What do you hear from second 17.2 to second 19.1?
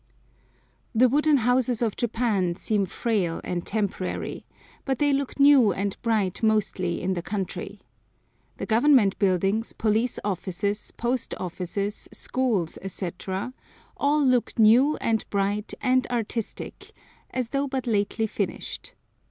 as though but lately finished.